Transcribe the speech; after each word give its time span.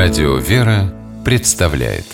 Радио 0.00 0.36
«Вера» 0.36 0.94
представляет 1.24 2.04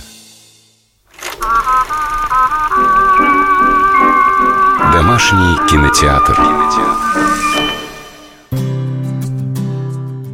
Домашний 4.90 5.68
кинотеатр 5.68 6.34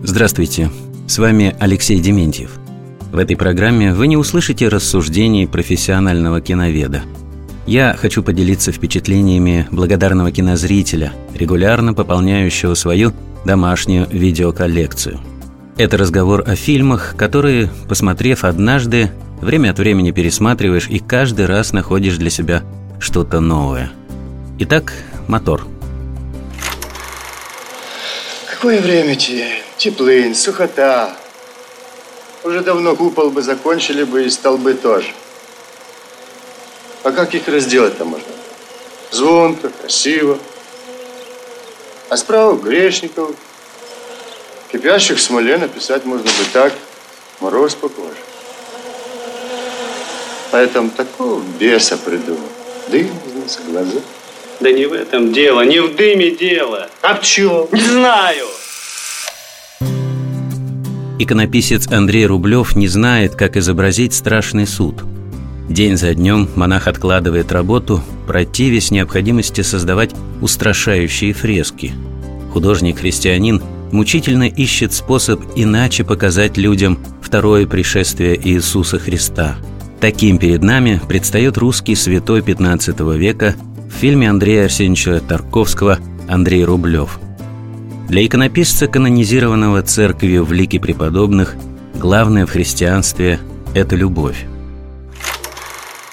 Здравствуйте, 0.05 0.71
с 1.09 1.19
вами 1.19 1.57
Алексей 1.59 1.99
Дементьев. 1.99 2.53
В 3.11 3.19
этой 3.19 3.35
программе 3.37 3.95
вы 3.95 4.07
не 4.07 4.17
услышите 4.17 4.69
рассуждений 4.69 5.49
профессионального 5.49 6.41
киноведа. 6.41 7.03
Я 7.67 7.97
хочу 7.99 8.23
поделиться 8.23 8.71
впечатлениями 8.71 9.67
благодарного 9.73 10.31
кинозрителя, 10.31 11.13
регулярно 11.35 11.95
пополняющего 11.95 12.75
свою 12.75 13.13
домашнюю 13.45 14.07
видеоколлекцию– 14.09 15.19
это 15.81 15.97
разговор 15.97 16.45
о 16.47 16.57
фильмах, 16.57 17.15
которые, 17.17 17.71
посмотрев 17.89 18.45
однажды, 18.45 19.11
время 19.41 19.71
от 19.71 19.79
времени 19.79 20.11
пересматриваешь 20.11 20.89
и 20.89 20.99
каждый 20.99 21.47
раз 21.47 21.73
находишь 21.73 22.19
для 22.19 22.29
себя 22.29 22.63
что-то 22.99 23.41
новое. 23.41 23.91
Итак, 24.59 24.93
мотор. 25.27 25.67
Какое 28.51 28.83
время 28.83 29.17
теряем? 29.17 29.63
Теплынь, 29.79 30.35
сухота. 30.35 31.17
Уже 32.45 32.61
давно 32.61 32.95
купол 32.95 33.31
бы 33.31 33.41
закончили 33.41 34.05
бы 34.05 34.27
и 34.27 34.31
столбы 34.31 34.75
тоже. 34.75 35.09
А 37.05 37.11
как 37.13 37.35
их 37.35 37.49
разделать-то 37.49 38.05
можно? 38.05 38.27
Звонко, 39.13 39.71
красиво. 39.71 40.39
А 42.11 42.17
справа 42.19 42.59
грешников, 42.59 43.31
Кипящих 44.73 45.19
в 45.19 45.21
смоле 45.21 45.59
написать 45.59 46.05
можно 46.05 46.27
бы 46.27 46.45
так, 46.53 46.73
мороз 47.41 47.75
по 47.75 47.89
коже. 47.89 48.15
Поэтому 50.53 50.91
такого 50.91 51.43
беса 51.59 51.97
придумал. 51.97 52.49
Дым 52.89 53.09
из 53.27 53.35
носа, 53.35 53.61
глаза. 53.69 54.01
Да 54.61 54.71
не 54.71 54.87
в 54.87 54.93
этом 54.93 55.33
дело, 55.33 55.65
не 55.65 55.81
в 55.81 55.97
дыме 55.97 56.31
дело. 56.31 56.89
А 57.03 57.15
в 57.15 57.23
чем? 57.23 57.67
Не 57.73 57.81
знаю. 57.81 58.47
Иконописец 61.19 61.91
Андрей 61.91 62.27
Рублев 62.27 62.77
не 62.77 62.87
знает, 62.87 63.35
как 63.35 63.57
изобразить 63.57 64.15
страшный 64.15 64.67
суд. 64.67 65.03
День 65.69 65.97
за 65.97 66.15
днем 66.15 66.49
монах 66.57 66.87
откладывает 66.87 67.53
работу, 67.53 68.03
противясь 68.27 68.91
необходимости 68.91 69.61
создавать 69.63 70.11
устрашающие 70.41 71.33
фрески. 71.33 71.93
Художник-христианин– 72.53 73.63
мучительно 73.93 74.49
ищет 74.49 74.93
способ 74.93 75.41
иначе 75.57 76.05
показать 76.05 76.57
людям 76.57 76.99
второе 77.23 77.67
пришествие 77.67 78.41
Иисуса 78.43 78.99
Христа. 78.99 79.57
Таким 80.01 80.39
перед 80.39 80.63
нами 80.63 81.01
предстает 81.09 81.59
русский 81.59 81.95
святой 81.95 82.43
15 82.43 82.99
века 83.01 83.55
в 83.89 84.01
фильме 84.01 84.31
Андрея 84.31 84.65
Арсеньевича 84.65 85.21
Тарковского 85.21 85.99
«Андрей 86.29 86.65
Рублев». 86.65 87.19
Для 88.09 88.27
иконописца, 88.27 88.89
канонизированного 88.89 89.83
церковью 89.83 90.45
в 90.45 90.53
лике 90.53 90.81
преподобных, 90.81 91.55
главное 91.95 92.47
в 92.47 92.51
христианстве– 92.51 93.39
это 93.75 93.95
любовь. 93.95 94.47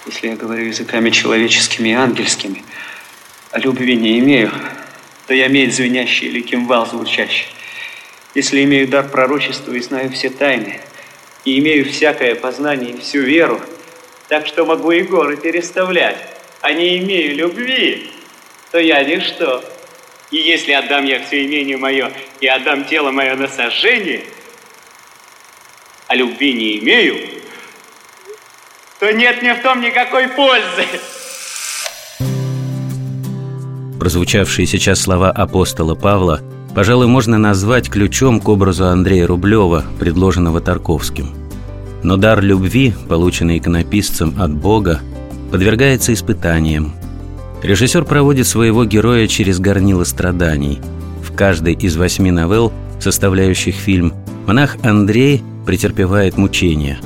Если 0.06 0.28
я 0.28 0.36
говорю 0.36 0.66
языками 0.66 1.10
человеческими 1.10 1.90
и 1.90 1.94
ангельскими, 1.94 2.64
а 3.52 3.60
любви 3.60 3.96
не 3.96 4.20
имею, 4.20 4.52
то 5.28 5.34
я 5.34 5.48
медь 5.48 5.76
звенящий 5.76 6.28
или 6.28 6.42
кимвал 6.42 6.86
звучащий 6.86 7.48
если 8.38 8.64
имею 8.66 8.88
дар 8.88 9.10
пророчества 9.10 9.74
и 9.74 9.82
знаю 9.82 10.12
все 10.12 10.30
тайны, 10.30 10.80
и 11.44 11.58
имею 11.58 11.86
всякое 11.86 12.36
познание 12.36 12.92
и 12.92 13.00
всю 13.00 13.22
веру, 13.22 13.60
так 14.28 14.46
что 14.46 14.64
могу 14.64 14.92
и 14.92 15.02
горы 15.02 15.38
переставлять, 15.38 16.20
а 16.62 16.72
не 16.72 17.00
имею 17.00 17.36
любви, 17.36 18.12
то 18.72 18.78
я 18.78 19.04
ничто. 19.04 19.64
И 20.30 20.38
если 20.38 20.72
отдам 20.74 21.06
я 21.06 21.20
все 21.24 21.48
имение 21.48 21.78
мое 21.78 22.12
и 22.40 22.46
отдам 22.46 22.86
тело 22.86 23.10
мое 23.10 23.36
на 23.36 23.48
сожжение, 23.48 24.24
а 26.06 26.16
любви 26.16 26.54
не 26.54 26.78
имею, 26.78 27.18
то 29.00 29.12
нет 29.12 29.42
мне 29.42 29.56
в 29.56 29.64
том 29.64 29.82
никакой 29.82 30.28
пользы. 30.28 30.86
Прозвучавшие 34.00 34.68
сейчас 34.68 35.02
слова 35.02 35.32
апостола 35.32 35.96
Павла– 35.96 36.44
пожалуй, 36.78 37.08
можно 37.08 37.40
назвать 37.40 37.90
ключом 37.90 38.40
к 38.40 38.48
образу 38.50 38.86
Андрея 38.86 39.26
Рублева, 39.26 39.84
предложенного 39.98 40.62
Тарковским. 40.62 41.30
Но 42.04 42.18
дар 42.18 42.40
любви, 42.44 42.94
полученный 43.10 43.58
иконописцем 43.58 44.36
от 44.40 44.54
Бога, 44.54 45.00
подвергается 45.52 46.14
испытаниям. 46.14 46.94
Режиссер 47.64 48.06
проводит 48.06 48.46
своего 48.46 48.86
героя 48.86 49.26
через 49.26 49.58
горнило 49.58 50.04
страданий. 50.04 50.80
В 51.28 51.34
каждой 51.34 51.74
из 51.74 51.98
восьми 51.98 52.30
новелл, 52.30 52.72
составляющих 53.00 53.74
фильм, 53.74 54.14
монах 54.46 54.78
Андрей 54.84 55.42
претерпевает 55.66 56.38
мучения. 56.38 57.00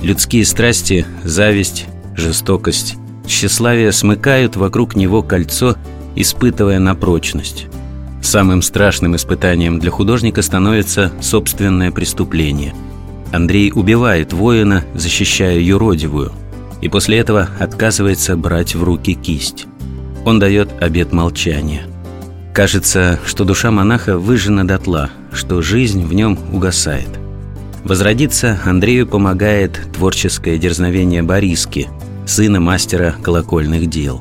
Людские 0.00 0.46
страсти, 0.46 1.04
зависть, 1.24 1.84
жестокость, 2.16 2.96
тщеславие 3.26 3.92
смыкают 3.92 4.56
вокруг 4.56 4.96
него 4.96 5.22
кольцо, 5.22 5.76
испытывая 6.16 6.78
на 6.78 6.94
прочность. 6.94 7.66
Самым 8.22 8.62
страшным 8.62 9.16
испытанием 9.16 9.78
для 9.78 9.90
художника 9.90 10.42
становится 10.42 11.10
собственное 11.20 11.90
преступление. 11.90 12.74
Андрей 13.32 13.72
убивает 13.74 14.32
воина, 14.32 14.84
защищая 14.94 15.58
юродивую, 15.58 16.32
и 16.82 16.88
после 16.88 17.18
этого 17.18 17.48
отказывается 17.58 18.36
брать 18.36 18.74
в 18.74 18.84
руки 18.84 19.14
кисть. 19.14 19.66
Он 20.24 20.38
дает 20.38 20.70
обет 20.82 21.12
молчания. 21.12 21.86
Кажется, 22.52 23.18
что 23.24 23.44
душа 23.44 23.70
монаха 23.70 24.18
выжжена 24.18 24.64
дотла, 24.64 25.10
что 25.32 25.62
жизнь 25.62 26.04
в 26.04 26.12
нем 26.12 26.38
угасает. 26.52 27.08
Возродиться 27.84 28.60
Андрею 28.64 29.06
помогает 29.06 29.80
творческое 29.94 30.58
дерзновение 30.58 31.22
Бориски, 31.22 31.88
сына 32.26 32.60
мастера 32.60 33.14
колокольных 33.22 33.88
дел. 33.88 34.20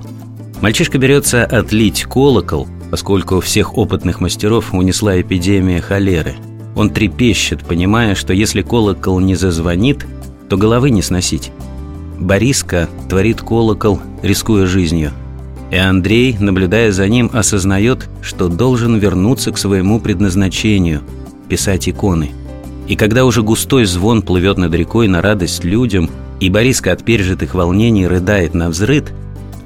Мальчишка 0.62 0.98
берется 0.98 1.44
отлить 1.44 2.04
колокол– 2.06 2.68
поскольку 2.92 3.40
всех 3.40 3.78
опытных 3.78 4.20
мастеров 4.20 4.74
унесла 4.74 5.20
эпидемия 5.20 5.82
холеры. 5.82 6.36
Он 6.76 6.90
трепещет, 6.90 7.64
понимая, 7.66 8.16
что 8.16 8.34
если 8.34 8.62
колокол 8.62 9.20
не 9.20 9.36
зазвонит, 9.36 10.06
то 10.50 10.58
головы 10.58 10.90
не 10.90 11.02
сносить. 11.02 11.52
Бориска 12.20 12.90
творит 13.10 13.42
колокол, 13.42 14.00
рискуя 14.22 14.66
жизнью. 14.66 15.12
И 15.72 15.76
Андрей, 15.76 16.36
наблюдая 16.40 16.92
за 16.92 17.08
ним, 17.08 17.30
осознает, 17.32 18.10
что 18.22 18.48
должен 18.48 18.98
вернуться 18.98 19.52
к 19.52 19.58
своему 19.58 20.00
предназначению– 20.00 21.02
писать 21.50 21.88
иконы. 21.90 22.32
И 22.88 22.96
когда 22.96 23.26
уже 23.26 23.44
густой 23.44 23.86
звон 23.86 24.22
плывет 24.22 24.58
над 24.58 24.74
рекой 24.74 25.08
на 25.08 25.22
радость 25.22 25.64
людям, 25.64 26.10
и 26.40 26.50
Бориска 26.50 26.92
от 26.92 27.04
пережитых 27.04 27.54
волнений 27.54 28.08
рыдает 28.08 28.54
на 28.54 28.70
взрыд, 28.70 29.12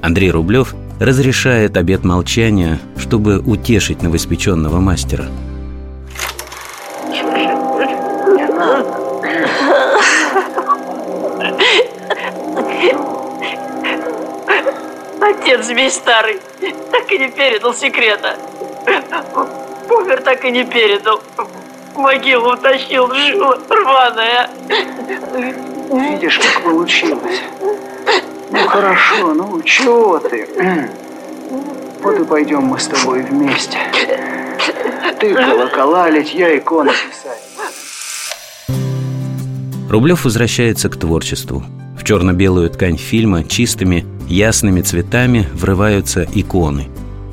Андрей 0.02 0.32
Рублев 0.32 0.76
разрешает 1.00 1.78
обет 1.78 2.04
молчания, 2.04 2.80
чтобы 2.98 3.40
утешить 3.40 4.02
новоиспеченного 4.02 4.80
мастера. 4.80 5.26
Отец 15.22 15.66
змей 15.66 15.90
старый 15.90 16.40
так 16.92 17.12
и 17.12 17.18
не 17.18 17.30
передал 17.30 17.74
секрета. 17.74 18.38
Помер 19.88 20.22
так 20.22 20.44
и 20.46 20.52
не 20.52 20.64
передал. 20.64 21.22
Могилу 21.96 22.54
утащил, 22.54 23.14
жила 23.14 23.58
рваная. 23.70 24.50
Видишь, 25.92 26.40
как 26.40 26.64
получилось. 26.64 27.42
Ну 28.54 28.68
хорошо, 28.68 29.34
ну 29.34 29.60
чего 29.64 30.20
ты? 30.20 30.48
Вот 32.04 32.20
и 32.20 32.24
пойдем 32.24 32.62
мы 32.62 32.80
с 32.80 32.86
тобой 32.86 33.24
вместе. 33.24 33.80
Ты 35.20 35.34
колокола 35.34 36.12
лить, 36.12 36.36
я 36.36 36.56
иконы 36.56 36.92
писать. 36.92 37.42
Рублев 39.90 40.24
возвращается 40.24 40.90
к 40.90 40.98
творчеству. 40.98 41.64
В 41.98 42.04
черно-белую 42.04 42.70
ткань 42.70 42.98
фильма 42.98 43.44
чистыми, 43.44 44.06
ясными 44.28 44.82
цветами 44.82 45.48
врываются 45.54 46.28
иконы. 46.36 46.90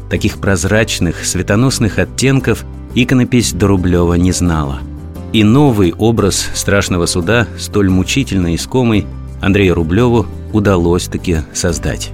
Таких 0.08 0.40
прозрачных, 0.40 1.26
светоносных 1.26 1.98
оттенков 1.98 2.64
иконопись 2.94 3.52
до 3.52 3.66
Рублева 3.66 4.14
не 4.14 4.32
знала. 4.32 4.78
И 5.34 5.44
новый 5.44 5.92
образ 5.92 6.48
страшного 6.54 7.04
суда, 7.04 7.46
столь 7.58 7.90
мучительно 7.90 8.54
искомый, 8.54 9.06
Андрею 9.42 9.74
Рублеву 9.74 10.26
удалось 10.52 11.06
таки 11.06 11.38
создать. 11.52 12.10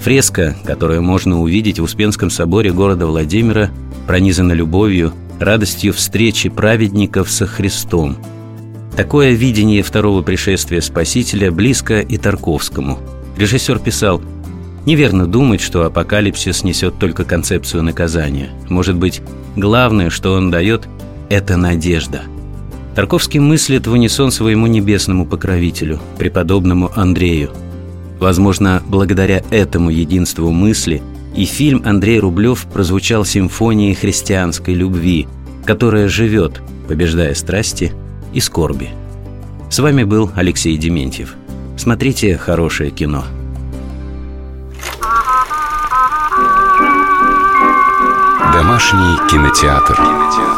Фреска, 0.00 0.56
которую 0.64 1.02
можно 1.02 1.40
увидеть 1.40 1.78
в 1.78 1.84
Успенском 1.84 2.30
соборе 2.30 2.72
города 2.72 3.06
Владимира, 3.06 3.70
пронизана 4.06 4.52
любовью, 4.52 5.12
радостью 5.38 5.92
встречи 5.92 6.48
праведников 6.48 7.30
со 7.30 7.46
Христом. 7.46 8.16
Такое 8.96 9.32
видение 9.32 9.82
второго 9.82 10.22
пришествия 10.22 10.80
Спасителя 10.80 11.50
близко 11.50 12.00
и 12.00 12.18
Тарковскому. 12.18 12.98
Режиссер 13.36 13.78
писал 13.78 14.20
Неверно 14.84 15.26
думать, 15.26 15.60
что 15.60 15.84
апокалипсис 15.84 16.64
несет 16.64 16.98
только 16.98 17.24
концепцию 17.24 17.84
наказания. 17.84 18.50
Может 18.68 18.96
быть, 18.96 19.22
главное, 19.54 20.10
что 20.10 20.32
он 20.32 20.50
дает, 20.50 20.88
это 21.28 21.56
надежда. 21.56 22.22
Тарковский 22.94 23.40
мыслит 23.40 23.86
в 23.86 23.92
унисон 23.92 24.30
своему 24.30 24.66
небесному 24.66 25.24
покровителю, 25.24 25.98
преподобному 26.18 26.90
Андрею. 26.94 27.50
Возможно, 28.20 28.82
благодаря 28.86 29.42
этому 29.50 29.90
единству 29.90 30.50
мысли 30.50 31.02
и 31.34 31.46
фильм 31.46 31.82
Андрей 31.86 32.20
Рублев 32.20 32.66
прозвучал 32.66 33.24
симфонией 33.24 33.94
христианской 33.94 34.74
любви, 34.74 35.26
которая 35.64 36.08
живет, 36.08 36.60
побеждая 36.86 37.34
страсти 37.34 37.92
и 38.34 38.40
скорби. 38.40 38.90
С 39.70 39.78
вами 39.78 40.04
был 40.04 40.30
Алексей 40.34 40.76
Дементьев. 40.76 41.34
Смотрите 41.78 42.36
хорошее 42.36 42.90
кино. 42.90 43.24
Домашний 48.52 49.16
кинотеатр. 49.30 49.96
кинотеатр. 49.96 50.51